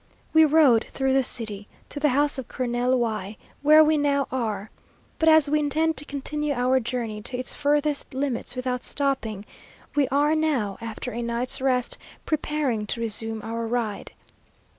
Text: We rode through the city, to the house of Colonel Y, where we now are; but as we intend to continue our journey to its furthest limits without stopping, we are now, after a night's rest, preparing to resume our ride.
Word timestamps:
We 0.33 0.45
rode 0.45 0.85
through 0.85 1.13
the 1.13 1.21
city, 1.21 1.67
to 1.89 1.99
the 1.99 2.09
house 2.09 2.39
of 2.39 2.47
Colonel 2.47 2.97
Y, 2.97 3.37
where 3.61 3.83
we 3.83 3.97
now 3.97 4.27
are; 4.31 4.71
but 5.19 5.29
as 5.29 5.47
we 5.47 5.59
intend 5.59 5.95
to 5.97 6.05
continue 6.05 6.55
our 6.55 6.79
journey 6.79 7.21
to 7.21 7.37
its 7.37 7.53
furthest 7.53 8.11
limits 8.15 8.55
without 8.55 8.83
stopping, 8.83 9.45
we 9.93 10.07
are 10.07 10.33
now, 10.35 10.79
after 10.81 11.11
a 11.11 11.21
night's 11.21 11.61
rest, 11.61 11.99
preparing 12.25 12.87
to 12.87 12.99
resume 12.99 13.43
our 13.43 13.67
ride. 13.67 14.11